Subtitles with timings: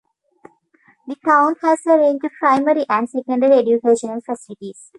[1.05, 4.89] The town has a range of primary and secondary educational facilities.